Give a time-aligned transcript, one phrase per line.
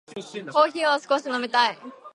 [0.51, 1.77] コーヒーを少し飲みたい。